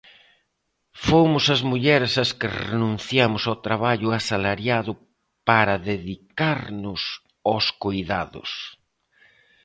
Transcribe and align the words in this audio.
Fomos 1.07 1.45
as 1.55 1.61
mulleres 1.71 2.13
as 2.23 2.29
que 2.39 2.49
renunciamos 2.69 3.43
ao 3.45 3.61
traballo 3.65 4.09
asalariado 4.19 4.91
para 5.49 5.81
dedicarnos 5.91 7.01
aos 7.49 7.65
coidados. 7.83 8.51